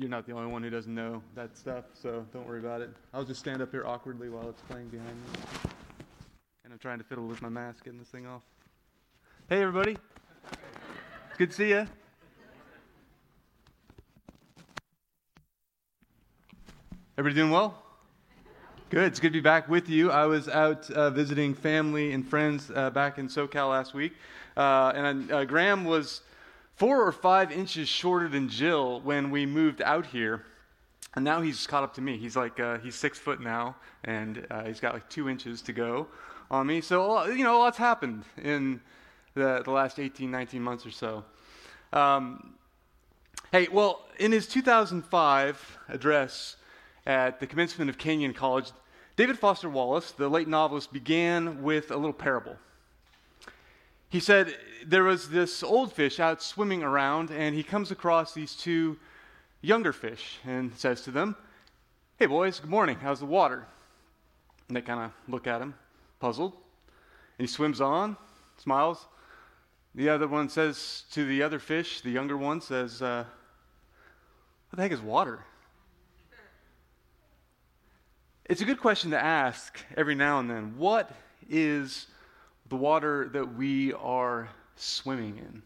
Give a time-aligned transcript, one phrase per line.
[0.00, 2.88] you're not the only one who doesn't know that stuff, so don't worry about it.
[3.12, 5.70] I'll just stand up here awkwardly while it's playing behind me.
[6.64, 8.40] And I'm trying to fiddle with my mask, getting this thing off.
[9.50, 9.98] Hey, everybody.
[10.52, 11.86] It's good to see you.
[17.18, 17.82] Everybody doing well?
[18.88, 19.04] Good.
[19.04, 20.10] It's good to be back with you.
[20.10, 24.14] I was out uh, visiting family and friends uh, back in SoCal last week,
[24.56, 26.22] uh, and uh, Graham was
[26.80, 30.46] four or five inches shorter than Jill when we moved out here.
[31.14, 32.16] And now he's caught up to me.
[32.16, 35.74] He's like, uh, he's six foot now, and uh, he's got like two inches to
[35.74, 36.06] go
[36.50, 36.80] on me.
[36.80, 38.80] So, you know, a lot's happened in
[39.34, 41.22] the, the last 18, 19 months or so.
[41.92, 42.54] Um,
[43.52, 46.56] hey, well, in his 2005 address
[47.04, 48.72] at the commencement of Kenyon College,
[49.16, 52.56] David Foster Wallace, the late novelist, began with a little parable.
[54.10, 58.56] He said there was this old fish out swimming around, and he comes across these
[58.56, 58.98] two
[59.62, 61.36] younger fish and says to them,
[62.18, 62.98] Hey, boys, good morning.
[63.00, 63.66] How's the water?
[64.66, 65.74] And they kind of look at him,
[66.18, 66.54] puzzled.
[67.38, 68.16] And he swims on,
[68.58, 69.06] smiles.
[69.94, 73.24] The other one says to the other fish, the younger one says, uh,
[74.70, 75.44] What the heck is water?
[78.44, 80.74] It's a good question to ask every now and then.
[80.76, 81.12] What
[81.48, 82.08] is
[82.70, 85.62] the water that we are swimming in.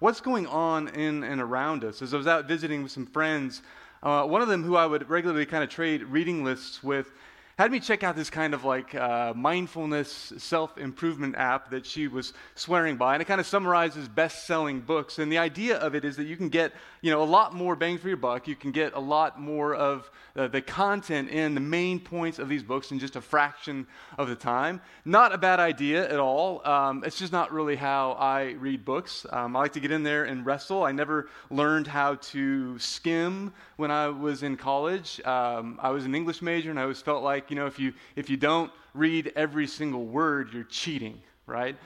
[0.00, 2.02] What's going on in and around us?
[2.02, 3.62] As I was out visiting with some friends,
[4.02, 7.12] uh, one of them who I would regularly kind of trade reading lists with
[7.60, 12.08] had me check out this kind of like uh, mindfulness self improvement app that she
[12.08, 13.12] was swearing by.
[13.12, 15.18] And it kind of summarizes best selling books.
[15.18, 16.72] And the idea of it is that you can get
[17.02, 18.48] you know, a lot more bang for your buck.
[18.48, 22.48] You can get a lot more of uh, the content in the main points of
[22.48, 23.86] these books in just a fraction
[24.18, 24.80] of the time.
[25.04, 26.66] Not a bad idea at all.
[26.66, 29.26] Um, it's just not really how I read books.
[29.30, 30.82] Um, I like to get in there and wrestle.
[30.82, 35.20] I never learned how to skim when I was in college.
[35.24, 37.92] Um, I was an English major, and I always felt like you know, if you,
[38.16, 41.76] if you don't read every single word, you're cheating, right?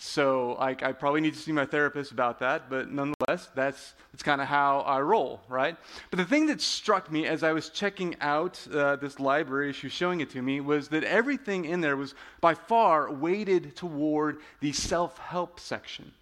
[0.00, 4.22] So I, I probably need to see my therapist about that, but nonetheless, that's, that's
[4.22, 5.76] kind of how I roll, right?
[6.10, 9.86] But the thing that struck me as I was checking out uh, this library, she
[9.86, 14.38] was showing it to me, was that everything in there was by far weighted toward
[14.60, 16.12] the self help section.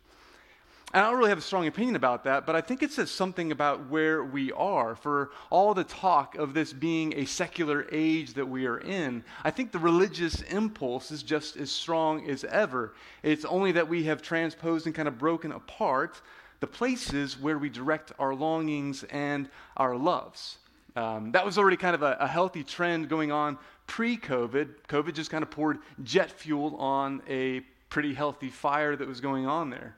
[0.94, 3.10] And I don't really have a strong opinion about that, but I think it says
[3.10, 4.94] something about where we are.
[4.94, 9.50] For all the talk of this being a secular age that we are in, I
[9.50, 12.94] think the religious impulse is just as strong as ever.
[13.24, 16.20] It's only that we have transposed and kind of broken apart
[16.60, 20.58] the places where we direct our longings and our loves.
[20.94, 24.68] Um, that was already kind of a, a healthy trend going on pre COVID.
[24.88, 27.60] COVID just kind of poured jet fuel on a
[27.90, 29.96] pretty healthy fire that was going on there.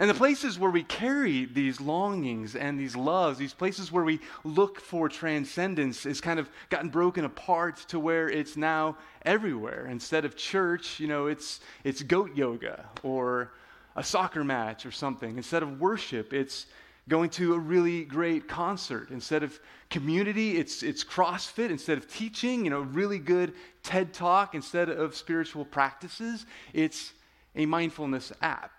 [0.00, 4.18] And the places where we carry these longings and these loves, these places where we
[4.44, 8.96] look for transcendence, is kind of gotten broken apart to where it's now
[9.26, 9.88] everywhere.
[9.88, 13.52] Instead of church, you know, it's, it's goat yoga or
[13.94, 15.36] a soccer match or something.
[15.36, 16.64] Instead of worship, it's
[17.06, 19.10] going to a really great concert.
[19.10, 21.68] Instead of community, it's, it's CrossFit.
[21.68, 24.54] Instead of teaching, you know, really good TED Talk.
[24.54, 27.12] Instead of spiritual practices, it's
[27.54, 28.72] a mindfulness app.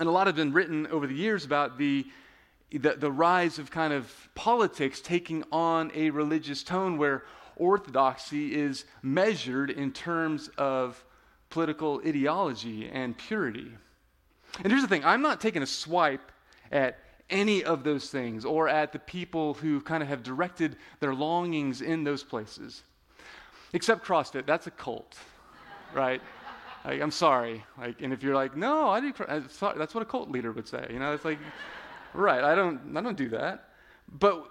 [0.00, 2.06] And a lot has been written over the years about the,
[2.70, 7.24] the, the rise of kind of politics taking on a religious tone where
[7.56, 11.04] orthodoxy is measured in terms of
[11.50, 13.70] political ideology and purity.
[14.62, 16.32] And here's the thing I'm not taking a swipe
[16.72, 16.98] at
[17.30, 21.80] any of those things or at the people who kind of have directed their longings
[21.80, 22.82] in those places.
[23.72, 25.16] Except CrossFit, that's a cult,
[25.92, 26.20] right?
[26.84, 27.64] Like, I'm sorry.
[27.78, 29.50] Like, and if you're like, no, I didn't.
[29.50, 30.86] Sorry, That's what a cult leader would say.
[30.90, 31.38] You know, it's like,
[32.12, 32.44] right?
[32.44, 32.96] I don't.
[32.96, 33.70] I don't do that.
[34.18, 34.50] But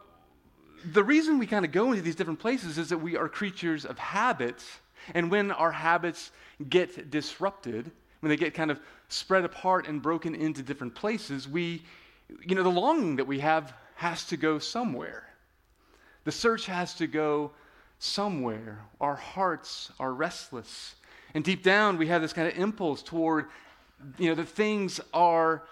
[0.91, 3.85] the reason we kind of go into these different places is that we are creatures
[3.85, 4.79] of habits,
[5.13, 6.31] and when our habits
[6.69, 8.79] get disrupted, when they get kind of
[9.09, 11.83] spread apart and broken into different places, we,
[12.45, 15.29] you know, the longing that we have has to go somewhere.
[16.23, 17.51] The search has to go
[17.99, 18.79] somewhere.
[18.99, 20.95] Our hearts are restless.
[21.33, 23.45] And deep down, we have this kind of impulse toward,
[24.17, 25.63] you know, that things are,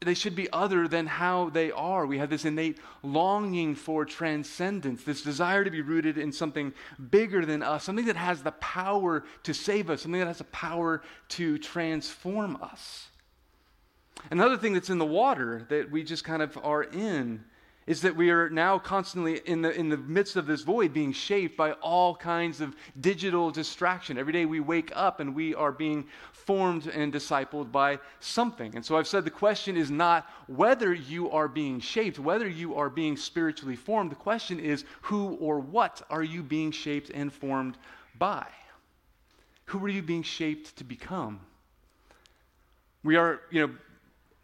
[0.00, 2.06] they should be other than how they are.
[2.06, 6.72] We have this innate longing for transcendence, this desire to be rooted in something
[7.10, 10.44] bigger than us, something that has the power to save us, something that has the
[10.44, 13.08] power to transform us.
[14.30, 17.44] Another thing that's in the water that we just kind of are in
[17.86, 21.12] is that we are now constantly in the, in the midst of this void being
[21.12, 24.18] shaped by all kinds of digital distraction.
[24.18, 28.74] Every day we wake up and we are being formed and discipled by something.
[28.74, 32.74] And so I've said the question is not whether you are being shaped, whether you
[32.74, 34.10] are being spiritually formed.
[34.10, 37.78] The question is who or what are you being shaped and formed
[38.18, 38.46] by?
[39.66, 41.40] Who are you being shaped to become?
[43.04, 43.74] We are, you know,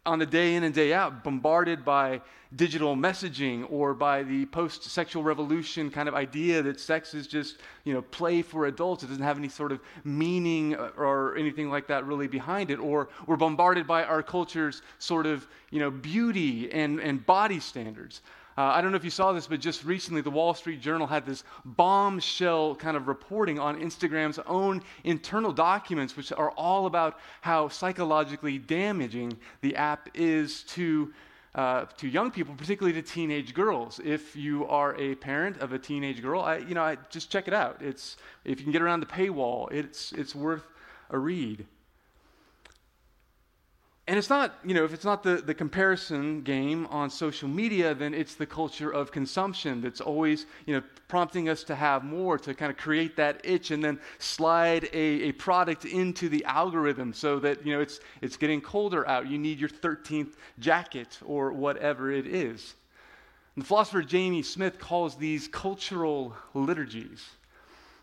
[0.05, 2.21] on the day in and day out bombarded by
[2.55, 7.93] digital messaging or by the post-sexual revolution kind of idea that sex is just you
[7.93, 9.03] know play for adults.
[9.03, 12.79] It doesn't have any sort of meaning or anything like that really behind it.
[12.79, 18.21] Or we're bombarded by our culture's sort of you know beauty and, and body standards
[18.57, 21.07] uh, I don't know if you saw this, but just recently the Wall Street Journal
[21.07, 27.19] had this bombshell kind of reporting on Instagram's own internal documents, which are all about
[27.41, 31.13] how psychologically damaging the app is to.
[31.55, 34.01] Uh, to young people, particularly to teenage girls.
[34.03, 37.47] If you are a parent of a teenage girl, I, you know, I, just check
[37.47, 37.79] it out.
[37.79, 40.65] It's if you can get around the paywall, it's it's worth
[41.11, 41.67] a read.
[44.05, 47.95] And it's not, you know, if it's not the, the comparison game on social media,
[47.95, 52.37] then it's the culture of consumption that's always, you know, prompting us to have more,
[52.39, 57.13] to kind of create that itch and then slide a, a product into the algorithm
[57.13, 59.27] so that, you know, it's, it's getting colder out.
[59.27, 62.75] You need your 13th jacket or whatever it is.
[63.55, 67.23] And the philosopher Jamie Smith calls these cultural liturgies.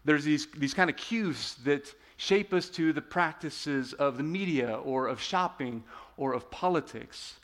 [0.06, 4.75] There's these, these kind of cues that shape us to the practices of the media
[4.75, 5.82] or of shopping
[6.19, 7.37] or of politics.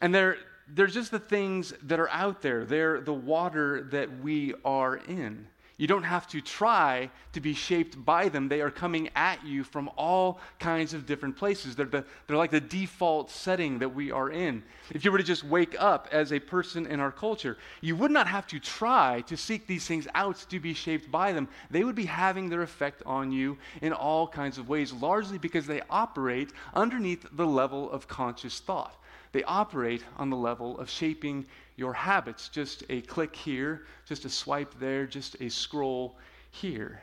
[0.00, 0.36] And they're,
[0.72, 5.48] they're just the things that are out there, they're the water that we are in.
[5.78, 8.48] You don't have to try to be shaped by them.
[8.48, 11.76] They are coming at you from all kinds of different places.
[11.76, 14.64] They're, the, they're like the default setting that we are in.
[14.90, 18.10] If you were to just wake up as a person in our culture, you would
[18.10, 21.48] not have to try to seek these things out to be shaped by them.
[21.70, 25.68] They would be having their effect on you in all kinds of ways, largely because
[25.68, 28.96] they operate underneath the level of conscious thought.
[29.30, 31.46] They operate on the level of shaping
[31.78, 32.48] your habits.
[32.48, 36.18] Just a click here, just a swipe there, just a scroll
[36.50, 37.00] here.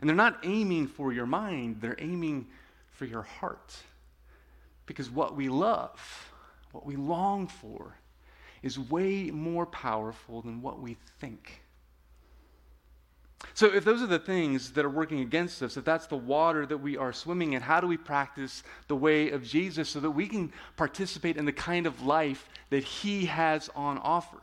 [0.00, 2.48] And they're not aiming for your mind, they're aiming
[2.90, 3.76] for your heart.
[4.84, 6.32] Because what we love,
[6.72, 7.96] what we long for,
[8.62, 11.61] is way more powerful than what we think.
[13.54, 16.64] So, if those are the things that are working against us, if that's the water
[16.66, 20.10] that we are swimming in, how do we practice the way of Jesus so that
[20.10, 24.38] we can participate in the kind of life that He has on offer?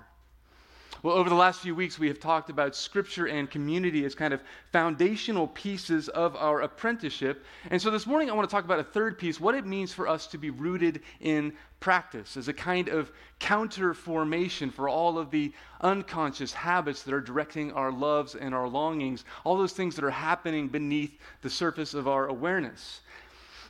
[1.01, 4.33] Well, over the last few weeks, we have talked about scripture and community as kind
[4.33, 4.41] of
[4.73, 7.45] foundational pieces of our apprenticeship.
[7.69, 9.93] And so this morning, I want to talk about a third piece what it means
[9.93, 15.17] for us to be rooted in practice as a kind of counter formation for all
[15.17, 19.95] of the unconscious habits that are directing our loves and our longings, all those things
[19.95, 22.99] that are happening beneath the surface of our awareness.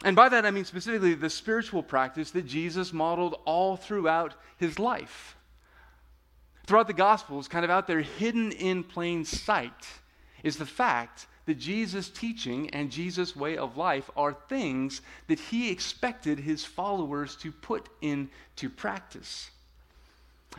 [0.03, 4.79] And by that, I mean specifically the spiritual practice that Jesus modeled all throughout his
[4.79, 5.35] life
[6.69, 9.87] throughout the Gospels, kind of out there hidden in plain sight,
[10.43, 15.71] is the fact that Jesus' teaching and Jesus' way of life are things that he
[15.71, 19.49] expected his followers to put into practice.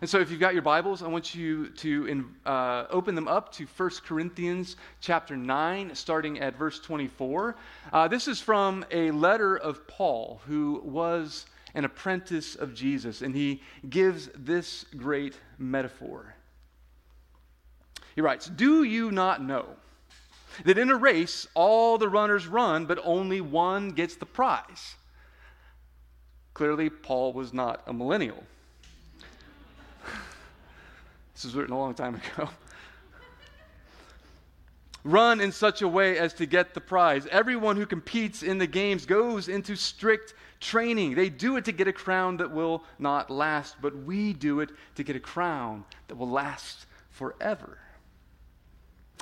[0.01, 3.53] And so, if you've got your Bibles, I want you to uh, open them up
[3.53, 7.55] to 1 Corinthians chapter 9, starting at verse 24.
[7.93, 13.35] Uh, this is from a letter of Paul, who was an apprentice of Jesus, and
[13.35, 16.35] he gives this great metaphor.
[18.15, 19.67] He writes, Do you not know
[20.65, 24.97] that in a race all the runners run, but only one gets the prize?
[26.55, 28.43] Clearly, Paul was not a millennial.
[31.35, 32.51] this was written a long time ago.
[35.05, 37.27] Run in such a way as to get the prize.
[37.31, 41.15] Everyone who competes in the games goes into strict training.
[41.15, 44.71] They do it to get a crown that will not last, but we do it
[44.97, 47.79] to get a crown that will last forever.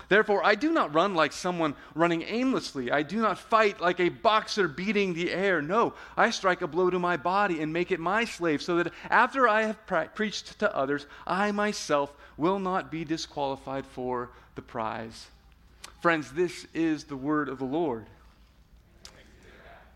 [0.09, 2.91] Therefore, I do not run like someone running aimlessly.
[2.91, 5.61] I do not fight like a boxer beating the air.
[5.61, 8.93] No, I strike a blow to my body and make it my slave, so that
[9.11, 14.63] after I have pre- preached to others, I myself will not be disqualified for the
[14.63, 15.27] prize.
[16.01, 18.07] Friends, this is the word of the Lord.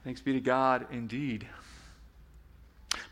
[0.04, 1.46] Thanks be to God indeed.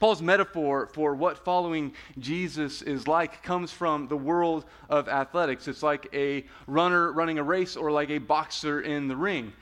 [0.01, 5.69] Paul's metaphor for what following Jesus is like comes from the world of athletics.
[5.69, 9.53] It's like a runner running a race or like a boxer in the ring.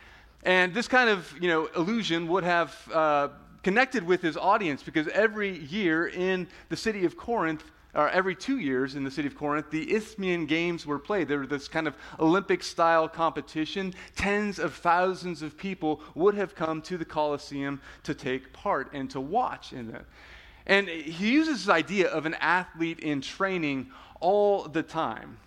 [0.44, 3.28] And this kind of, you know, illusion would have uh,
[3.62, 7.64] connected with his audience because every year in the city of Corinth,
[7.98, 11.26] or every two years in the city of Corinth, the Isthmian Games were played.
[11.26, 13.92] They were this kind of Olympic style competition.
[14.14, 19.10] Tens of thousands of people would have come to the Colosseum to take part and
[19.10, 20.06] to watch in them.
[20.64, 23.90] And he uses this idea of an athlete in training
[24.20, 25.38] all the time.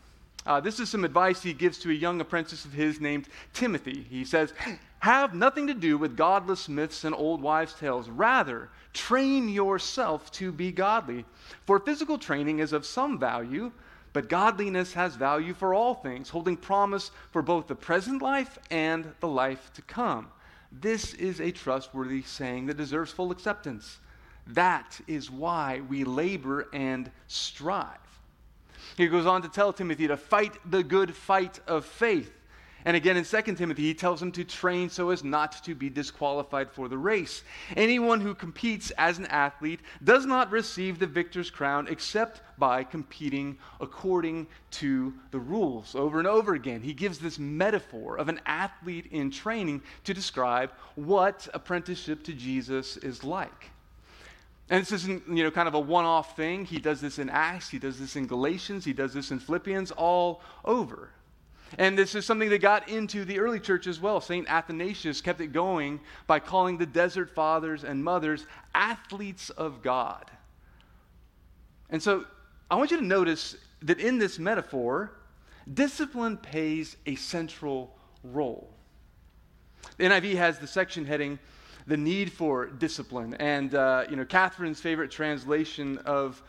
[0.46, 4.06] Uh, this is some advice he gives to a young apprentice of his named Timothy.
[4.10, 4.54] He says,
[5.02, 8.08] Have nothing to do with godless myths and old wives' tales.
[8.08, 11.26] Rather, train yourself to be godly.
[11.66, 13.72] For physical training is of some value,
[14.14, 19.12] but godliness has value for all things, holding promise for both the present life and
[19.22, 20.28] the life to come.
[20.72, 23.98] This is a trustworthy saying that deserves full acceptance.
[24.46, 27.88] That is why we labor and strive.
[28.98, 32.38] He goes on to tell Timothy to fight the good fight of faith.
[32.86, 35.90] And again in 2 Timothy, he tells him to train so as not to be
[35.90, 37.44] disqualified for the race.
[37.76, 43.58] Anyone who competes as an athlete does not receive the victor's crown except by competing
[43.80, 45.96] according to the rules.
[45.96, 50.72] Over and over again, he gives this metaphor of an athlete in training to describe
[50.96, 53.72] what apprenticeship to Jesus is like.
[54.70, 56.64] And this isn't, you know, kind of a one off thing.
[56.64, 59.92] He does this in Acts, he does this in Galatians, he does this in Philippians,
[59.92, 61.10] all over.
[61.78, 64.20] And this is something that got into the early church as well.
[64.20, 64.48] St.
[64.50, 70.30] Athanasius kept it going by calling the desert fathers and mothers athletes of God.
[71.90, 72.26] And so
[72.70, 75.14] I want you to notice that in this metaphor,
[75.74, 78.70] discipline plays a central role.
[79.98, 81.40] The NIV has the section heading
[81.88, 83.34] the need for discipline.
[83.36, 86.42] And, uh, you know, Catherine's favorite translation of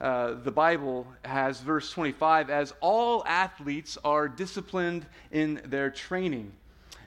[0.00, 6.52] uh, the Bible has verse 25 as all athletes are disciplined in their training.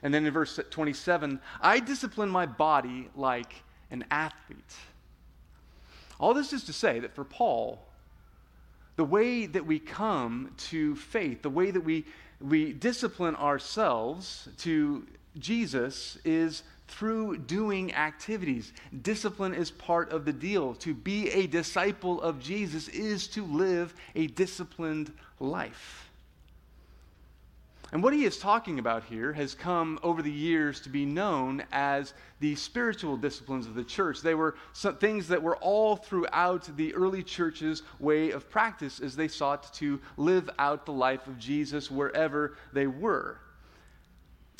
[0.02, 4.76] And then in verse 27, I discipline my body like an athlete.
[6.20, 7.84] All this is to say that for Paul,
[8.96, 12.04] the way that we come to faith, the way that we,
[12.40, 15.06] we discipline ourselves to
[15.38, 18.72] Jesus is through doing activities.
[19.02, 20.74] Discipline is part of the deal.
[20.76, 26.10] To be a disciple of Jesus is to live a disciplined life.
[27.92, 31.62] And what he is talking about here has come over the years to be known
[31.70, 34.20] as the spiritual disciplines of the church.
[34.20, 34.56] They were
[34.98, 40.00] things that were all throughout the early church's way of practice as they sought to
[40.16, 43.38] live out the life of Jesus wherever they were.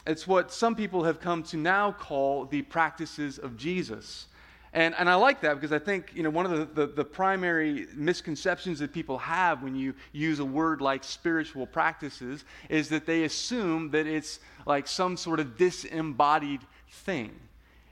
[0.07, 4.27] It's what some people have come to now call the practices of Jesus.
[4.75, 7.05] And, and I like that because I think you know, one of the, the, the,
[7.05, 13.07] primary misconceptions that people have when you use a word like spiritual practices is that
[13.07, 17.31] they assume that it's like some sort of disembodied thing.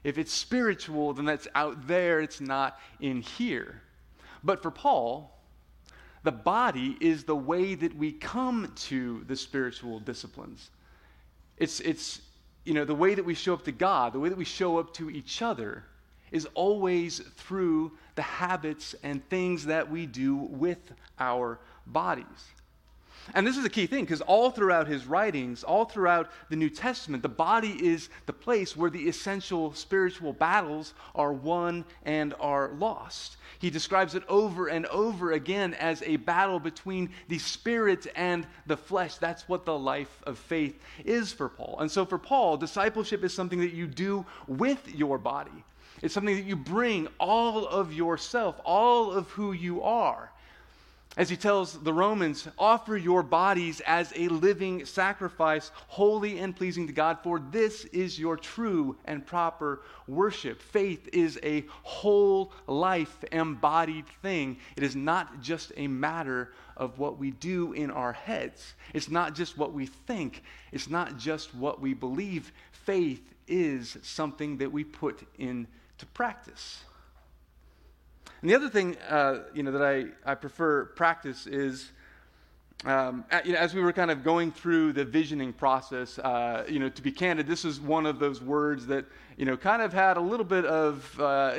[0.03, 3.81] If it's spiritual, then that's out there, it's not in here.
[4.43, 5.39] But for Paul,
[6.25, 10.71] the body is the way that we come to the spiritual disciplines.
[11.63, 12.21] It's, it's,
[12.65, 14.79] you know, the way that we show up to God, the way that we show
[14.79, 15.85] up to each other
[16.33, 22.27] is always through the habits and things that we do with our bodies.
[23.35, 26.69] And this is a key thing because all throughout his writings, all throughout the New
[26.69, 32.73] Testament, the body is the place where the essential spiritual battles are won and are
[32.73, 33.37] lost.
[33.61, 38.77] He describes it over and over again as a battle between the spirit and the
[38.77, 39.17] flesh.
[39.17, 41.77] That's what the life of faith is for Paul.
[41.79, 45.65] And so for Paul, discipleship is something that you do with your body.
[46.03, 50.32] It's something that you bring all of yourself, all of who you are
[51.17, 56.87] as he tells the Romans, offer your bodies as a living sacrifice, holy and pleasing
[56.87, 60.63] to God, for this is your true and proper worship.
[60.63, 64.57] Faith is a whole life embodied thing.
[64.75, 69.35] It is not just a matter of what we do in our heads, it's not
[69.35, 70.43] just what we think,
[70.73, 72.53] it's not just what we believe.
[72.73, 76.85] Faith is something that we put into practice.
[78.43, 81.93] And the other thing, uh, you know, that I, I prefer practice is,
[82.85, 86.81] um, you know, as we were kind of going through the visioning process, uh, you
[86.81, 89.05] know, to be candid, this is one of those words that,
[89.37, 91.55] you know, kind of had a little bit of uh,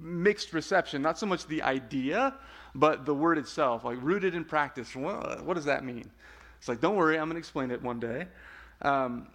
[0.00, 1.02] mixed reception.
[1.02, 2.34] Not so much the idea,
[2.76, 4.94] but the word itself, like rooted in practice.
[4.94, 6.08] Well, what does that mean?
[6.58, 8.28] It's like, don't worry, I'm going to explain it one day.
[8.82, 9.26] Um,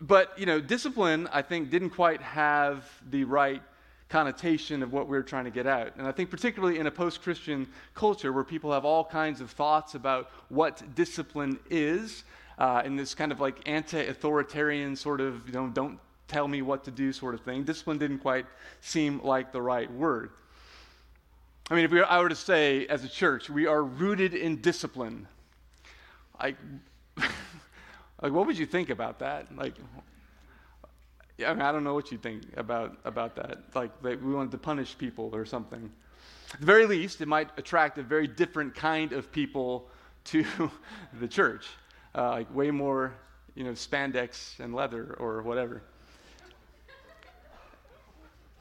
[0.00, 3.62] but, you know, discipline, I think, didn't quite have the right
[4.10, 5.96] connotation of what we are trying to get out.
[5.96, 9.50] And I think, particularly in a post Christian culture where people have all kinds of
[9.52, 12.24] thoughts about what discipline is,
[12.58, 15.98] uh, in this kind of like anti authoritarian sort of, you know, don't
[16.28, 18.46] tell me what to do sort of thing, discipline didn't quite
[18.80, 20.30] seem like the right word.
[21.70, 24.60] I mean, if we, I were to say as a church, we are rooted in
[24.60, 25.28] discipline,
[26.40, 26.56] like,
[27.16, 29.56] like what would you think about that?
[29.56, 29.74] Like,
[31.44, 33.58] I, mean, I don't know what you think about, about that.
[33.74, 35.90] Like, like we wanted to punish people or something.
[36.52, 39.88] At the very least, it might attract a very different kind of people
[40.24, 40.44] to
[41.18, 41.66] the church,
[42.14, 43.14] uh, like way more,
[43.54, 45.82] you know, spandex and leather or whatever.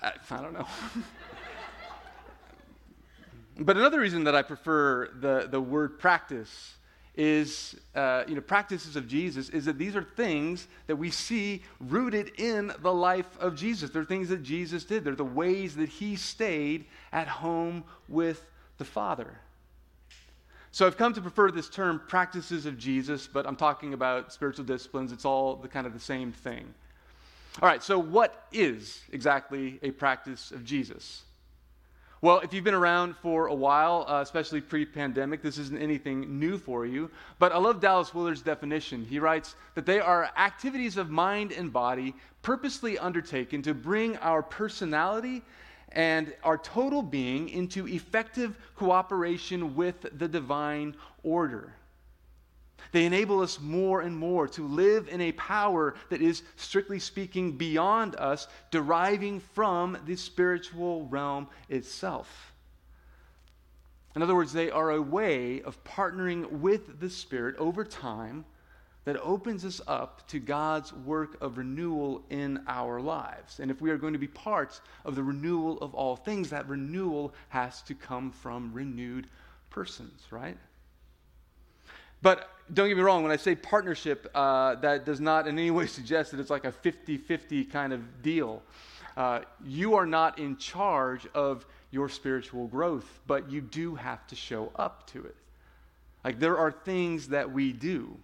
[0.01, 0.67] I, I don't know.
[3.59, 6.75] but another reason that I prefer the, the word practice
[7.19, 11.61] is, uh, you know, practices of Jesus is that these are things that we see
[11.81, 13.89] rooted in the life of Jesus.
[13.89, 18.45] They're things that Jesus did, they're the ways that he stayed at home with
[18.77, 19.37] the Father.
[20.71, 24.63] So I've come to prefer this term practices of Jesus, but I'm talking about spiritual
[24.63, 25.11] disciplines.
[25.11, 26.73] It's all the kind of the same thing.
[27.61, 31.23] All right, so what is exactly a practice of Jesus?
[32.21, 36.37] Well, if you've been around for a while, uh, especially pre pandemic, this isn't anything
[36.37, 37.09] new for you.
[37.39, 39.05] But I love Dallas Willard's definition.
[39.05, 44.43] He writes that they are activities of mind and body purposely undertaken to bring our
[44.43, 45.43] personality
[45.93, 51.73] and our total being into effective cooperation with the divine order.
[52.91, 57.57] They enable us more and more to live in a power that is, strictly speaking,
[57.57, 62.53] beyond us, deriving from the spiritual realm itself.
[64.15, 68.45] In other words, they are a way of partnering with the Spirit over time
[69.05, 73.59] that opens us up to God's work of renewal in our lives.
[73.59, 76.67] And if we are going to be parts of the renewal of all things, that
[76.67, 79.27] renewal has to come from renewed
[79.69, 80.57] persons, right?
[82.21, 85.71] But don't get me wrong, when I say partnership, uh, that does not in any
[85.71, 88.61] way suggest that it's like a 50 50 kind of deal.
[89.17, 94.35] Uh, you are not in charge of your spiritual growth, but you do have to
[94.35, 95.35] show up to it.
[96.23, 98.17] Like there are things that we do.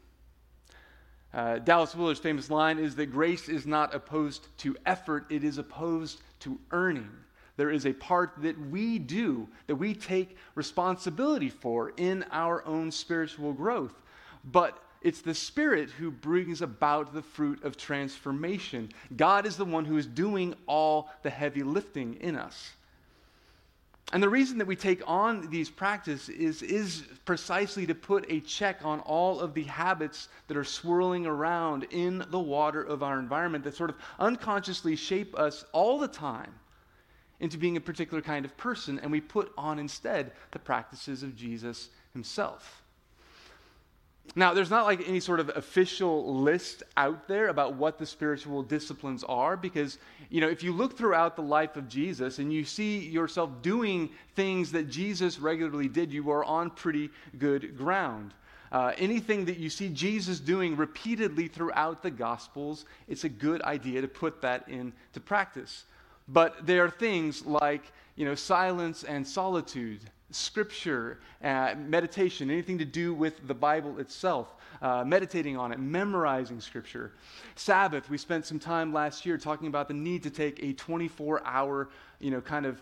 [1.34, 5.58] Uh, Dallas Willard's famous line is that grace is not opposed to effort, it is
[5.58, 7.10] opposed to earning.
[7.58, 12.92] There is a part that we do, that we take responsibility for in our own
[12.92, 14.02] spiritual growth.
[14.46, 18.90] But it's the Spirit who brings about the fruit of transformation.
[19.16, 22.72] God is the one who is doing all the heavy lifting in us.
[24.14, 28.40] And the reason that we take on these practices is, is precisely to put a
[28.40, 33.20] check on all of the habits that are swirling around in the water of our
[33.20, 36.54] environment that sort of unconsciously shape us all the time
[37.40, 41.36] into being a particular kind of person, and we put on instead the practices of
[41.36, 42.85] Jesus himself.
[44.34, 48.64] Now, there's not like any sort of official list out there about what the spiritual
[48.64, 49.98] disciplines are because,
[50.30, 54.10] you know, if you look throughout the life of Jesus and you see yourself doing
[54.36, 58.34] things that Jesus regularly did, you are on pretty good ground.
[58.72, 64.02] Uh, anything that you see Jesus doing repeatedly throughout the Gospels, it's a good idea
[64.02, 65.86] to put that into practice.
[66.28, 72.86] But there are things like, you know, silence and solitude, scripture, uh, meditation, anything to
[72.86, 77.14] do with the Bible itself, uh, meditating on it, memorizing scripture.
[77.56, 81.46] Sabbath, we spent some time last year talking about the need to take a 24
[81.46, 82.82] hour, you know, kind of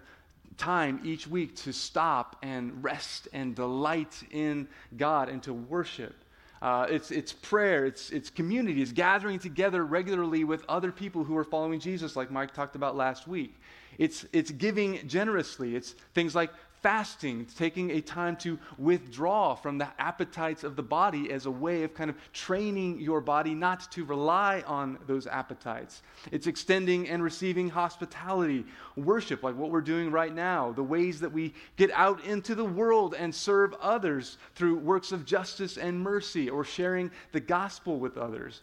[0.58, 6.16] time each week to stop and rest and delight in God and to worship.
[6.62, 11.36] Uh, it's, it's prayer, it's, it's community, it's gathering together regularly with other people who
[11.36, 13.60] are following Jesus, like Mike talked about last week.
[13.98, 15.76] It's, it's giving generously.
[15.76, 16.52] It's things like
[16.84, 21.84] fasting, taking a time to withdraw from the appetites of the body as a way
[21.84, 26.02] of kind of training your body not to rely on those appetites.
[26.32, 28.66] It's extending and receiving hospitality,
[28.98, 32.66] worship, like what we're doing right now, the ways that we get out into the
[32.66, 38.18] world and serve others through works of justice and mercy or sharing the gospel with
[38.18, 38.62] others.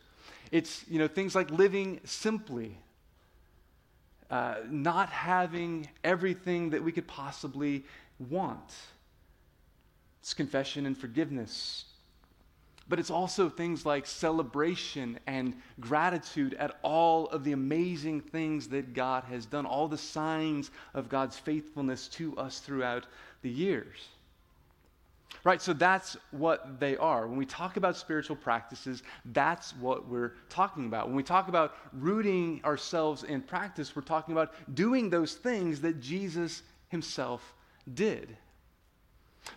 [0.53, 2.77] It's, you know, things like living simply,
[4.31, 7.85] uh, not having everything that we could possibly
[8.29, 8.75] want.
[10.21, 11.87] It's confession and forgiveness.
[12.89, 18.95] But it's also things like celebration and gratitude at all of the amazing things that
[18.95, 23.07] God has done, all the signs of God's faithfulness to us throughout
[23.43, 24.09] the years.
[25.45, 27.27] Right, so that's what they are.
[27.29, 31.07] When we talk about spiritual practices, that's what we're talking about.
[31.07, 36.01] When we talk about rooting ourselves in practice, we're talking about doing those things that
[36.01, 37.55] Jesus himself
[37.95, 38.37] did.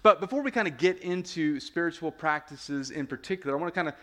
[0.01, 3.87] But before we kind of get into spiritual practices in particular, I want to kind
[3.87, 3.95] of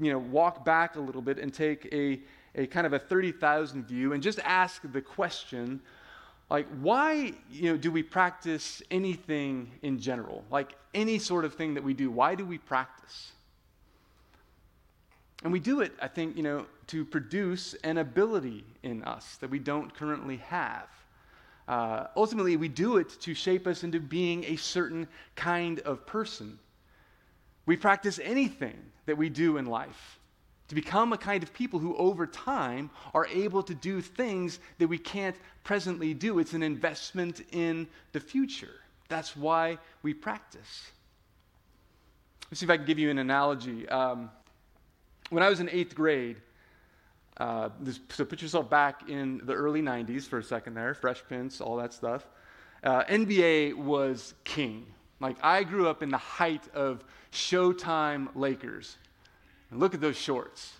[0.00, 2.20] you know walk back a little bit and take a,
[2.54, 5.80] a kind of a 30,000 view and just ask the question
[6.48, 10.44] Like, why you know, do we practice anything in general?
[10.50, 13.32] Like, any sort of thing that we do, why do we practice?
[15.42, 19.50] And we do it, I think, you know, to produce an ability in us that
[19.50, 20.88] we don't currently have.
[21.68, 26.58] Uh, ultimately, we do it to shape us into being a certain kind of person.
[27.66, 28.76] We practice anything
[29.06, 30.20] that we do in life
[30.68, 34.88] to become a kind of people who, over time, are able to do things that
[34.88, 36.38] we can't presently do.
[36.38, 38.74] It's an investment in the future.
[39.08, 40.90] That's why we practice.
[42.50, 43.88] Let's see if I can give you an analogy.
[43.88, 44.30] Um,
[45.30, 46.36] when I was in eighth grade,
[47.38, 47.68] uh,
[48.08, 51.76] so put yourself back in the early 90s for a second there, Fresh Prince, all
[51.76, 52.26] that stuff.
[52.82, 54.86] Uh, NBA was king.
[55.20, 58.96] Like, I grew up in the height of Showtime Lakers.
[59.70, 60.74] And look at those shorts.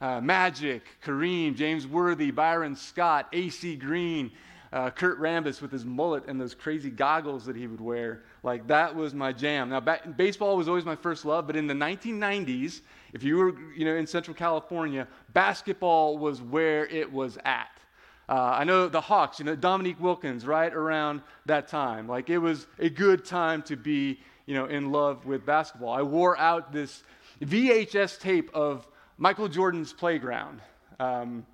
[0.00, 4.32] Uh, Magic, Kareem, James Worthy, Byron Scott, AC Green,
[4.72, 8.22] uh, Kurt Rambis with his mullet and those crazy goggles that he would wear.
[8.42, 9.70] Like, that was my jam.
[9.70, 12.80] Now, ba- baseball was always my first love, but in the 1990s,
[13.12, 17.68] if you were you know, in Central California, basketball was where it was at.
[18.28, 22.08] Uh, I know the Hawks, you know, Dominique Wilkins, right around that time.
[22.08, 25.92] Like, it was a good time to be, you know, in love with basketball.
[25.92, 27.02] I wore out this
[27.42, 28.86] VHS tape of
[29.18, 30.60] Michael Jordan's playground.
[30.98, 31.44] Um,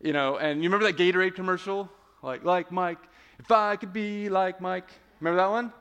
[0.00, 1.90] you know, and you remember that Gatorade commercial?
[2.22, 2.98] Like, like Mike,
[3.38, 4.88] if I could be like Mike.
[5.20, 5.72] Remember that one?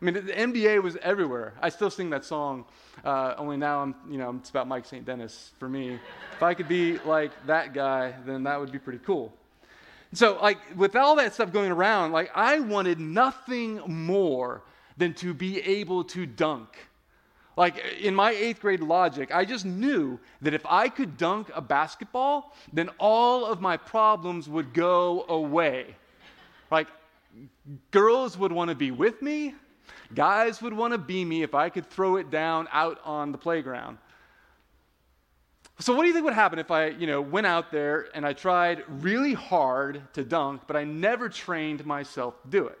[0.00, 1.52] I mean, the NBA was everywhere.
[1.60, 2.64] I still sing that song,
[3.04, 5.04] uh, only now I'm, you know, it's about Mike St.
[5.04, 5.98] Dennis for me.
[6.32, 9.32] if I could be like that guy, then that would be pretty cool.
[10.14, 14.62] So, like, with all that stuff going around, like, I wanted nothing more
[14.96, 16.68] than to be able to dunk.
[17.56, 21.60] Like, in my eighth grade logic, I just knew that if I could dunk a
[21.60, 25.94] basketball, then all of my problems would go away.
[26.70, 26.88] Like,
[27.90, 29.54] girls would want to be with me,
[30.14, 33.38] Guys would want to be me if I could throw it down out on the
[33.38, 33.98] playground.
[35.78, 38.26] So what do you think would happen if I, you know, went out there and
[38.26, 42.78] I tried really hard to dunk, but I never trained myself to do it?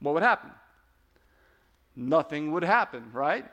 [0.00, 0.50] What would happen?
[1.94, 3.44] Nothing would happen, right?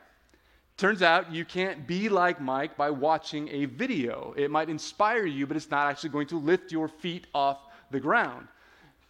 [0.78, 4.32] Turns out you can't be like Mike by watching a video.
[4.34, 7.58] It might inspire you, but it's not actually going to lift your feet off
[7.90, 8.48] the ground.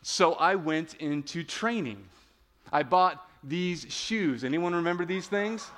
[0.03, 2.03] So I went into training.
[2.73, 4.44] I bought these shoes.
[4.44, 5.70] Anyone remember these things?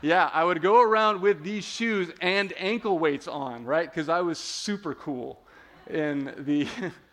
[0.00, 3.88] Yeah, I would go around with these shoes and ankle weights on, right?
[3.88, 5.40] Because I was super cool
[5.88, 6.66] in the.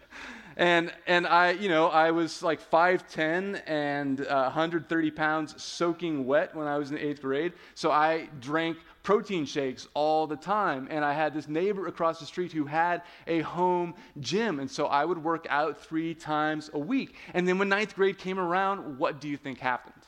[0.58, 6.56] and and I, you know, I was like 5'10 and uh, 130 pounds soaking wet
[6.56, 7.54] when I was in eighth grade.
[7.76, 8.78] So I drank
[9.10, 10.88] protein shakes all the time.
[10.92, 14.60] And I had this neighbor across the street who had a home gym.
[14.60, 17.16] And so I would work out three times a week.
[17.34, 20.04] And then when ninth grade came around, what do you think happened?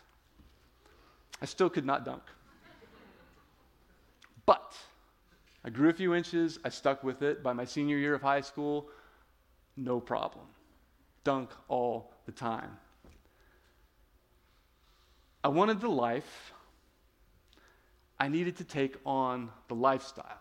[1.42, 2.22] I still could not dunk.
[4.46, 4.72] But
[5.66, 6.60] I grew a few inches.
[6.64, 7.42] I stuck with it.
[7.42, 8.88] By my senior year of high school,
[9.76, 10.46] no problem.
[11.24, 12.78] Dunk all the time.
[15.44, 16.54] I wanted the life
[18.22, 20.38] I needed to take on the lifestyle.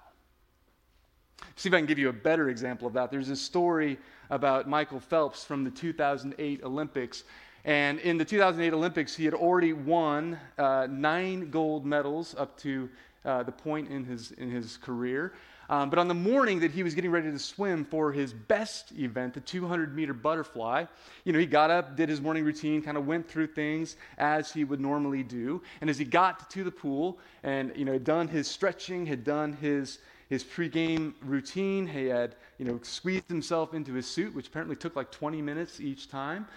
[1.57, 3.11] See if I can give you a better example of that.
[3.11, 3.97] There's a story
[4.29, 7.25] about Michael Phelps from the 2008 Olympics.
[7.65, 12.91] And in the 2008 Olympics, he had already won uh, nine gold medals up to
[13.25, 15.33] uh, the point in his, in his career.
[15.71, 18.91] Um, but on the morning that he was getting ready to swim for his best
[18.99, 20.85] event, the 200 meter butterfly,
[21.25, 24.53] you know, he got up, did his morning routine, kind of went through things as
[24.53, 25.63] he would normally do.
[25.81, 29.23] And as he got to the pool and, you know, had done his stretching, had
[29.23, 34.49] done his, his pregame routine, he had, you know, squeezed himself into his suit, which
[34.49, 36.49] apparently took like 20 minutes each time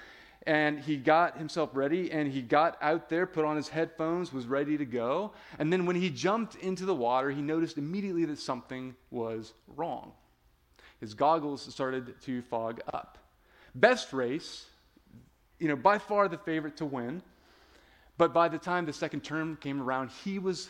[0.46, 4.46] and he got himself ready and he got out there, put on his headphones, was
[4.46, 5.32] ready to go.
[5.58, 10.12] And then when he jumped into the water, he noticed immediately that something was wrong.
[11.00, 13.18] His goggles started to fog up.
[13.76, 14.66] Best race,
[15.60, 17.22] you know, by far the favorite to win.
[18.18, 20.70] But by the time the second term came around, he was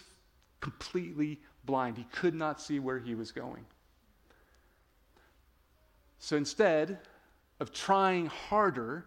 [0.62, 1.97] completely blind.
[1.97, 3.65] He could not see where he was going.
[6.19, 6.99] So instead
[7.59, 9.05] of trying harder,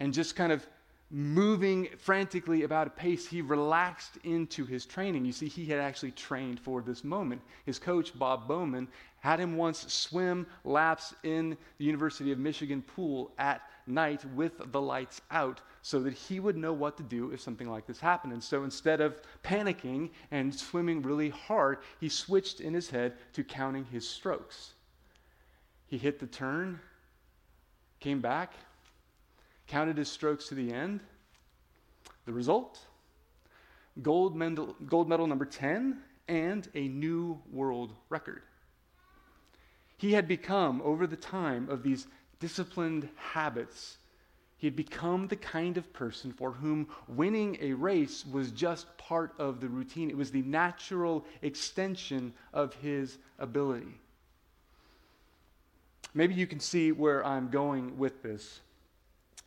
[0.00, 0.66] and just kind of
[1.10, 5.24] moving frantically about a pace, he relaxed into his training.
[5.24, 7.42] You see, he had actually trained for this moment.
[7.66, 13.32] His coach, Bob Bowman, had him once swim laps in the University of Michigan pool
[13.38, 17.40] at night with the lights out so that he would know what to do if
[17.40, 18.32] something like this happened.
[18.32, 23.42] And so instead of panicking and swimming really hard, he switched in his head to
[23.42, 24.74] counting his strokes.
[25.88, 26.78] He hit the turn,
[27.98, 28.52] came back,
[29.70, 31.00] counted his strokes to the end.
[32.26, 32.80] The result?
[34.02, 38.42] Gold medal, gold medal number 10 and a new world record.
[39.96, 42.08] He had become, over the time of these
[42.40, 43.98] disciplined habits,
[44.56, 49.34] he had become the kind of person for whom winning a race was just part
[49.38, 50.10] of the routine.
[50.10, 54.00] It was the natural extension of his ability.
[56.12, 58.60] Maybe you can see where I'm going with this.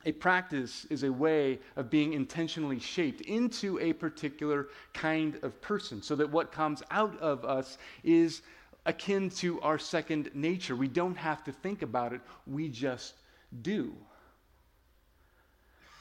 [0.05, 6.01] A practice is a way of being intentionally shaped into a particular kind of person
[6.01, 8.41] so that what comes out of us is
[8.85, 10.75] akin to our second nature.
[10.75, 13.13] We don't have to think about it, we just
[13.61, 13.93] do.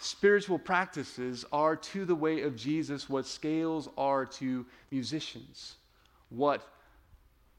[0.00, 5.76] Spiritual practices are to the way of Jesus what scales are to musicians,
[6.28, 6.66] what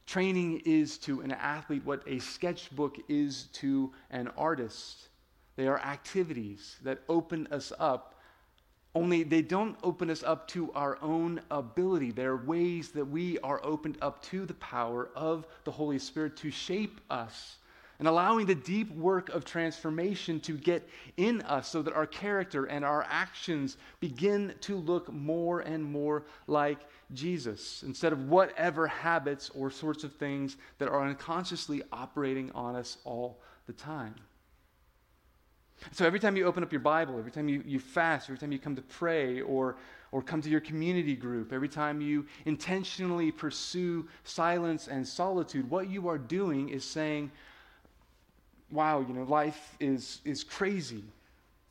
[0.06, 5.08] training is to an athlete, what a sketchbook is to an artist.
[5.56, 8.16] They are activities that open us up,
[8.96, 12.12] only they don't open us up to our own ability.
[12.12, 16.52] They're ways that we are opened up to the power of the Holy Spirit to
[16.52, 17.58] shape us
[18.00, 20.88] and allowing the deep work of transformation to get
[21.18, 26.26] in us so that our character and our actions begin to look more and more
[26.48, 26.80] like
[27.14, 32.98] Jesus instead of whatever habits or sorts of things that are unconsciously operating on us
[33.06, 34.16] all the time.
[35.92, 38.52] So every time you open up your Bible, every time you, you fast, every time
[38.52, 39.76] you come to pray or,
[40.12, 45.90] or come to your community group, every time you intentionally pursue silence and solitude, what
[45.90, 47.32] you are doing is saying,
[48.72, 51.04] wow, you know, life is, is crazy,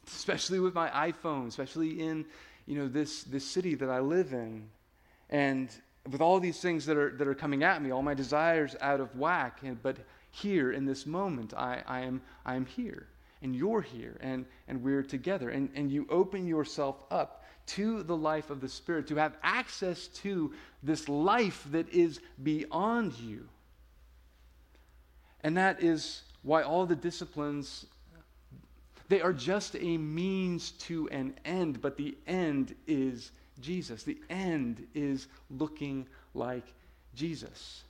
[0.07, 2.25] especially with my iPhone, especially in,
[2.67, 4.69] you know, this, this city that I live in.
[5.31, 5.71] And
[6.11, 9.01] with all these things that are, that are coming at me, all my desires out
[9.01, 9.97] of whack, and, but
[10.31, 13.09] here in this moment, I, I, am, I am here,
[13.43, 15.51] and you're here, and, and we're together.
[15.51, 20.09] And, and you open yourself up to the life of the Spirit, to have access
[20.09, 20.53] to
[20.83, 23.49] this life that is beyond you.
[25.43, 27.87] And that is why all the disciplines
[29.13, 34.05] they are just a means to an end, but the end is Jesus.
[34.05, 36.65] The end is looking like
[37.15, 37.83] Jesus.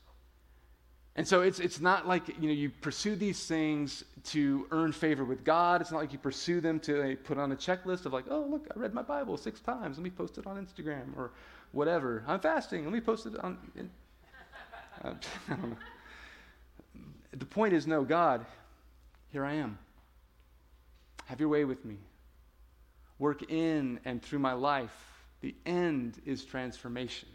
[1.15, 5.25] And so it's, it's not like you know you pursue these things to earn favor
[5.25, 5.81] with God.
[5.81, 8.67] It's not like you pursue them to put on a checklist of like, oh look,
[8.75, 9.99] I read my Bible six times.
[9.99, 11.33] Let me post it on Instagram or
[11.73, 12.25] whatever.
[12.27, 12.85] I'm fasting.
[12.85, 13.59] Let me post it on.
[15.05, 15.15] Uh,
[17.33, 18.47] the point is, no, God,
[19.33, 19.79] here I am.
[21.27, 21.97] Have your way with me.
[23.19, 24.95] Work in and through my life.
[25.43, 27.29] The end is transformation.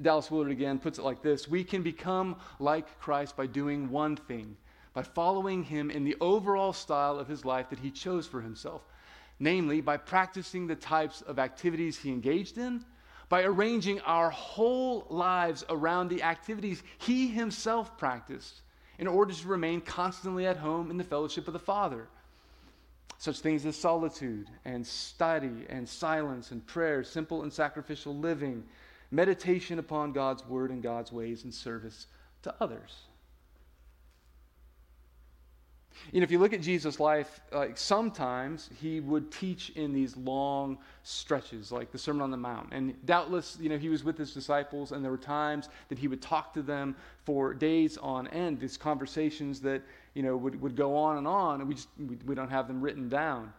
[0.00, 4.16] Dallas Willard again puts it like this We can become like Christ by doing one
[4.16, 4.56] thing,
[4.92, 8.82] by following him in the overall style of his life that he chose for himself,
[9.38, 12.84] namely, by practicing the types of activities he engaged in
[13.28, 18.60] by arranging our whole lives around the activities he himself practiced
[18.98, 22.06] in order to remain constantly at home in the fellowship of the Father.
[23.18, 28.64] Such things as solitude and study and silence and prayer, simple and sacrificial living,
[29.10, 32.06] meditation upon God's word and God's ways, and service
[32.42, 33.06] to others.
[36.12, 40.16] You know, if you look at Jesus' life, like sometimes he would teach in these
[40.16, 42.72] long stretches, like the Sermon on the Mount.
[42.72, 46.08] And doubtless, you know, he was with his disciples, and there were times that he
[46.08, 49.82] would talk to them for days on end, these conversations that,
[50.14, 52.68] you know, would, would go on and on, and we just we, we don't have
[52.68, 53.52] them written down.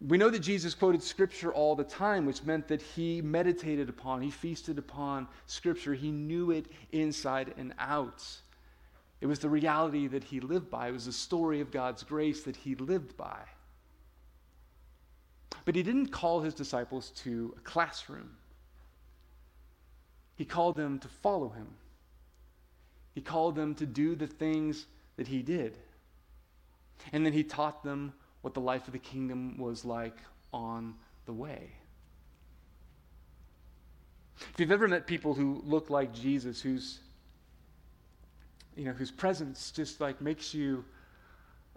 [0.00, 4.22] We know that Jesus quoted Scripture all the time, which meant that he meditated upon,
[4.22, 8.24] he feasted upon Scripture, he knew it inside and out.
[9.20, 10.88] It was the reality that he lived by.
[10.88, 13.38] It was the story of God's grace that he lived by.
[15.64, 18.36] But he didn't call his disciples to a classroom.
[20.36, 21.68] He called them to follow him.
[23.14, 25.78] He called them to do the things that he did.
[27.12, 28.12] And then he taught them
[28.44, 30.18] what the life of the kingdom was like
[30.52, 31.70] on the way.
[34.52, 37.00] If you've ever met people who look like Jesus, whose
[38.76, 40.84] you know, whose presence just like makes you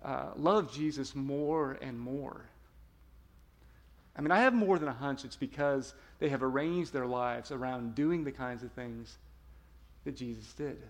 [0.04, 2.42] uh, love Jesus more and more.
[4.18, 7.52] I mean, I have more than a hunch it's because they have arranged their lives
[7.52, 9.18] around doing the kinds of things
[10.04, 10.82] that Jesus did.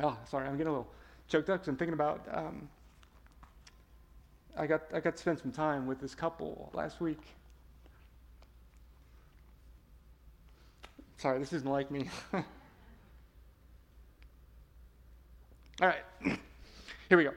[0.00, 0.88] Oh, sorry, I'm getting a little
[1.28, 2.26] choked up because I'm thinking about.
[2.30, 2.68] Um,
[4.56, 7.20] I got I got to spend some time with this couple last week.
[11.18, 12.08] Sorry, this isn't like me.
[12.32, 12.44] All
[15.88, 16.04] right,
[17.08, 17.32] here we go.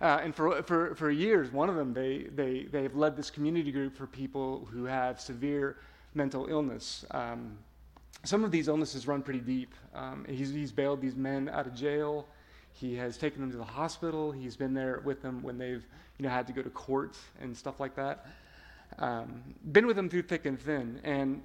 [0.00, 3.70] Uh, and for, for, for years, one of them, they, they, they've led this community
[3.70, 5.76] group for people who have severe
[6.14, 7.04] mental illness.
[7.10, 7.58] Um,
[8.24, 9.74] some of these illnesses run pretty deep.
[9.94, 12.26] Um, he's, he's bailed these men out of jail.
[12.72, 14.30] He has taken them to the hospital.
[14.30, 15.84] He's been there with them when they've
[16.18, 18.26] you know, had to go to court and stuff like that.
[18.98, 19.42] Um,
[19.72, 21.00] been with them through thick and thin.
[21.02, 21.42] And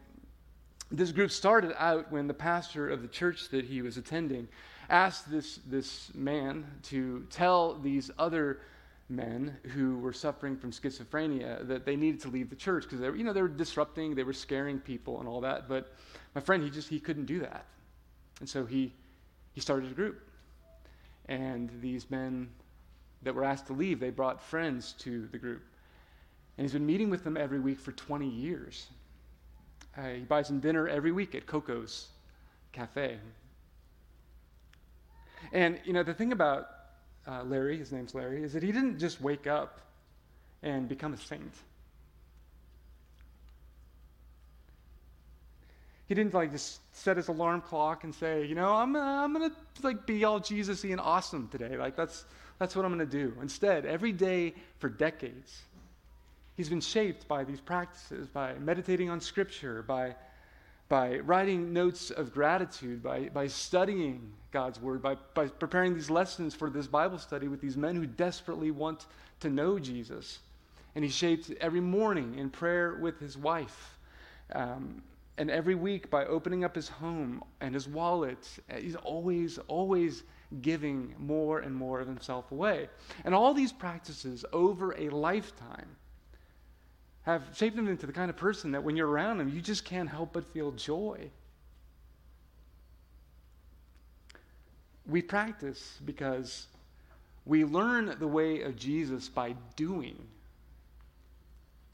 [0.92, 4.48] this group started out when the pastor of the church that he was attending
[4.90, 8.60] asked this, this man to tell these other
[9.10, 13.10] men who were suffering from schizophrenia that they needed to leave the church because they
[13.10, 15.68] were, you know, they were disrupting, they were scaring people and all that.
[15.68, 15.94] But
[16.36, 17.66] my friend, he just he couldn't do that.
[18.42, 18.94] And so he
[19.54, 20.22] he started a group.
[21.28, 22.50] And these men
[23.24, 25.64] that were asked to leave, they brought friends to the group.
[26.58, 28.88] And he's been meeting with them every week for 20 years.
[29.98, 32.10] Uh, he buys them dinner every week at Coco's
[32.74, 33.18] Cafe.
[35.52, 36.68] And, you know, the thing about
[37.28, 39.80] uh, Larry, his name's Larry, is that he didn't just wake up
[40.64, 41.54] and become a saint.
[46.08, 49.34] He didn't like just set his alarm clock and say, you know, I'm, uh, I'm
[49.34, 51.78] gonna like be all Jesus-y and awesome today.
[51.78, 52.26] Like that's
[52.60, 53.34] that's what I'm gonna do.
[53.42, 55.64] Instead, every day for decades,
[56.56, 60.16] he's been shaped by these practices, by meditating on Scripture, by
[60.88, 66.54] by writing notes of gratitude, by, by studying God's Word, by, by preparing these lessons
[66.54, 69.08] for this Bible study with these men who desperately want
[69.40, 70.40] to know Jesus.
[70.94, 73.98] And he shaped every morning in prayer with his wife.
[74.54, 75.02] Um,
[75.38, 78.48] and every week by opening up his home and his wallet.
[78.78, 80.24] He's always, always
[80.62, 82.88] giving more and more of himself away.
[83.26, 85.98] And all these practices over a lifetime
[87.24, 89.84] have shaped him into the kind of person that when you're around him, you just
[89.84, 91.30] can't help but feel joy.
[95.08, 96.68] We practice because
[97.46, 100.16] we learn the way of Jesus by doing.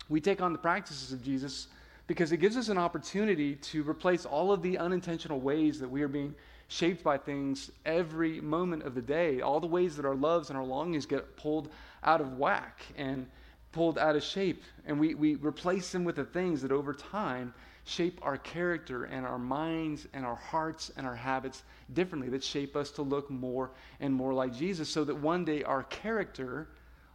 [0.10, 1.68] We take on the practices of Jesus
[2.12, 6.02] because it gives us an opportunity to replace all of the unintentional ways that we
[6.02, 6.36] are being
[6.68, 10.60] shaped by things every moment of the day, all the ways that our loves and
[10.60, 11.70] our longings get pulled
[12.04, 13.26] out of whack and
[13.72, 14.62] pulled out of shape.
[14.86, 17.54] And we, we replace them with the things that over time
[17.86, 22.76] shape our character and our minds and our hearts and our habits differently, that shape
[22.76, 23.72] us to look more
[24.02, 26.68] and more like Jesus, so that one day our character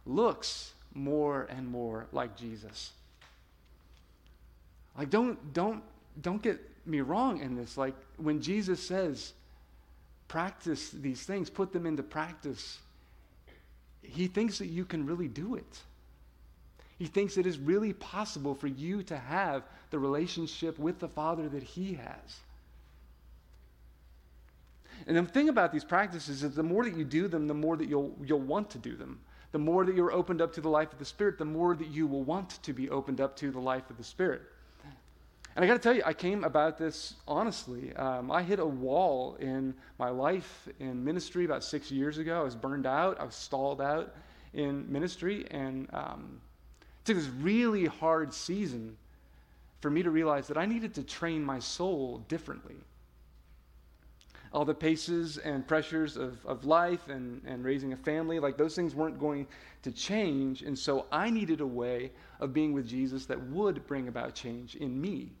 [0.07, 2.93] looks more and more like Jesus.
[4.97, 5.83] Like don't don't
[6.21, 7.77] don't get me wrong in this.
[7.77, 9.33] Like when Jesus says
[10.27, 12.79] practice these things, put them into practice,
[14.01, 15.79] he thinks that you can really do it.
[16.97, 21.47] He thinks it is really possible for you to have the relationship with the Father
[21.49, 22.39] that He has.
[25.05, 27.77] And the thing about these practices is the more that you do them, the more
[27.77, 29.19] that you'll, you'll want to do them.
[29.51, 31.87] The more that you're opened up to the life of the Spirit, the more that
[31.87, 34.41] you will want to be opened up to the life of the Spirit.
[35.57, 37.91] And I got to tell you, I came about this honestly.
[37.95, 42.39] Um, I hit a wall in my life in ministry about six years ago.
[42.39, 44.13] I was burned out, I was stalled out
[44.53, 46.39] in ministry, and um,
[47.05, 48.95] took this really hard season
[49.81, 52.75] for me to realize that I needed to train my soul differently.
[54.53, 58.75] All the paces and pressures of, of life and, and raising a family, like those
[58.75, 59.47] things weren't going
[59.81, 60.61] to change.
[60.61, 64.75] And so I needed a way of being with Jesus that would bring about change
[64.75, 65.31] in me.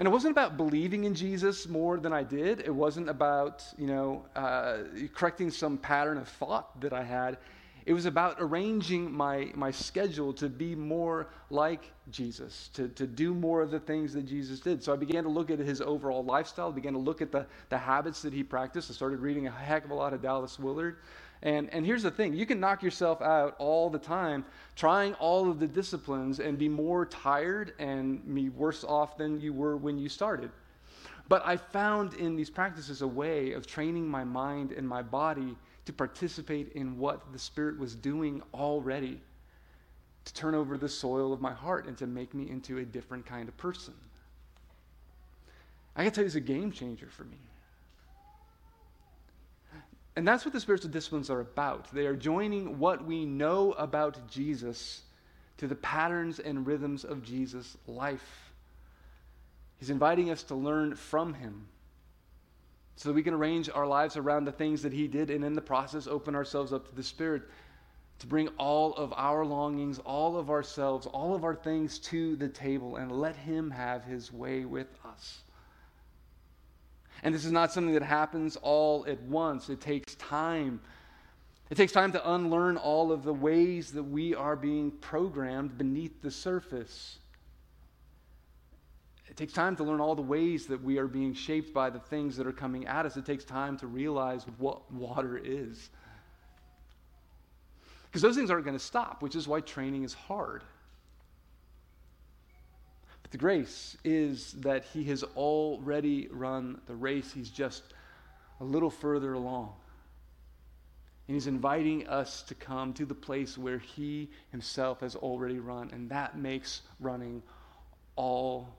[0.00, 2.60] And it wasn't about believing in Jesus more than I did.
[2.60, 4.78] It wasn't about, you know, uh,
[5.12, 7.36] correcting some pattern of thought that I had.
[7.84, 13.34] It was about arranging my, my schedule to be more like Jesus, to, to do
[13.34, 14.82] more of the things that Jesus did.
[14.82, 17.76] So I began to look at his overall lifestyle, began to look at the, the
[17.76, 18.90] habits that he practiced.
[18.90, 20.96] I started reading a heck of a lot of Dallas Willard.
[21.42, 24.44] And, and here's the thing you can knock yourself out all the time
[24.76, 29.52] trying all of the disciplines and be more tired and be worse off than you
[29.52, 30.50] were when you started.
[31.28, 35.56] But I found in these practices a way of training my mind and my body
[35.86, 39.20] to participate in what the Spirit was doing already,
[40.24, 43.24] to turn over the soil of my heart and to make me into a different
[43.24, 43.94] kind of person.
[45.96, 47.38] I can tell you, it's a game changer for me.
[50.16, 51.92] And that's what the spiritual disciplines are about.
[51.92, 55.02] They are joining what we know about Jesus
[55.58, 58.50] to the patterns and rhythms of Jesus' life.
[59.78, 61.68] He's inviting us to learn from him
[63.00, 65.54] so that we can arrange our lives around the things that He did, and in
[65.54, 67.44] the process, open ourselves up to the Spirit
[68.18, 72.48] to bring all of our longings, all of ourselves, all of our things to the
[72.48, 75.38] table and let Him have His way with us.
[77.22, 80.80] And this is not something that happens all at once, it takes time.
[81.70, 86.20] It takes time to unlearn all of the ways that we are being programmed beneath
[86.20, 87.18] the surface.
[89.28, 92.00] It takes time to learn all the ways that we are being shaped by the
[92.00, 93.16] things that are coming at us.
[93.16, 95.90] It takes time to realize what water is.
[98.06, 100.64] Because those things aren't going to stop, which is why training is hard.
[103.30, 107.82] The grace is that he has already run the race, he's just
[108.60, 109.72] a little further along.
[111.28, 115.90] And he's inviting us to come to the place where he himself has already run.
[115.92, 117.42] And that makes running
[118.16, 118.76] all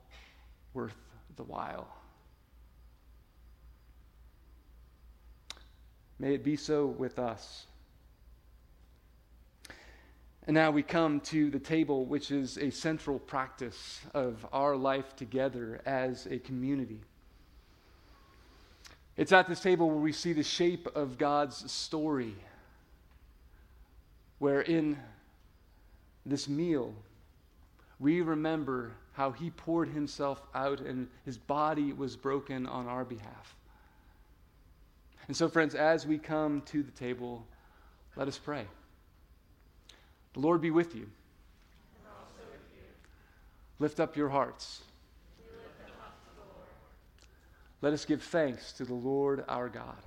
[0.74, 0.94] worth
[1.36, 1.88] the while.
[6.18, 7.66] May it be so with us.
[10.46, 15.14] And now we come to the table, which is a central practice of our life
[15.14, 17.00] together as a community.
[19.16, 22.34] It's at this table where we see the shape of God's story,
[24.38, 24.98] where in
[26.26, 26.92] this meal,
[28.00, 33.54] we remember how he poured himself out and his body was broken on our behalf.
[35.28, 37.46] And so, friends, as we come to the table,
[38.16, 38.66] let us pray.
[40.34, 41.08] The Lord be with you.
[43.78, 44.82] Lift up your hearts.
[47.80, 49.98] Let us give thanks to the Lord our God.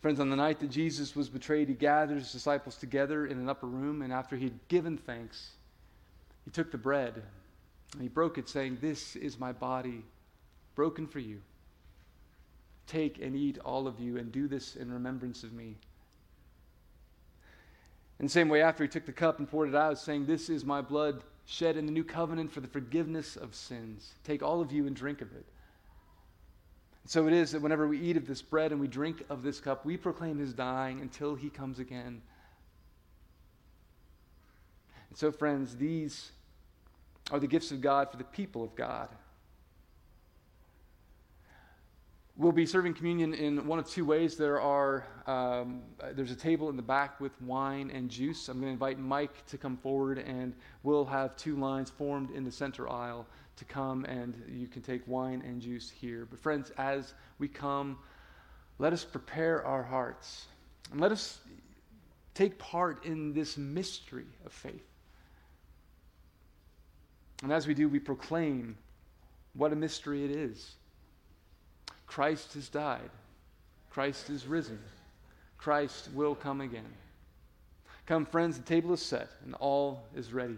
[0.00, 3.50] Friends, on the night that Jesus was betrayed, he gathered his disciples together in an
[3.50, 5.50] upper room, and after he had given thanks,
[6.46, 7.22] he took the bread
[7.92, 10.02] and he broke it, saying, This is my body
[10.74, 11.42] broken for you.
[12.90, 15.76] Take and eat, all of you, and do this in remembrance of me.
[18.18, 20.50] In the same way, after he took the cup and poured it out, saying, This
[20.50, 24.14] is my blood shed in the new covenant for the forgiveness of sins.
[24.24, 25.46] Take all of you and drink of it.
[27.06, 29.60] So it is that whenever we eat of this bread and we drink of this
[29.60, 32.22] cup, we proclaim his dying until he comes again.
[35.08, 36.32] And so, friends, these
[37.30, 39.10] are the gifts of God for the people of God.
[42.40, 44.38] We'll be serving communion in one of two ways.
[44.38, 45.82] There are um,
[46.14, 48.48] there's a table in the back with wine and juice.
[48.48, 52.42] I'm going to invite Mike to come forward, and we'll have two lines formed in
[52.42, 53.26] the center aisle
[53.56, 56.26] to come, and you can take wine and juice here.
[56.30, 57.98] But friends, as we come,
[58.78, 60.46] let us prepare our hearts
[60.92, 61.40] and let us
[62.32, 64.88] take part in this mystery of faith.
[67.42, 68.78] And as we do, we proclaim
[69.52, 70.76] what a mystery it is.
[72.10, 73.08] Christ has died.
[73.88, 74.80] Christ is risen.
[75.58, 76.92] Christ will come again.
[78.04, 80.56] Come, friends, the table is set and all is ready.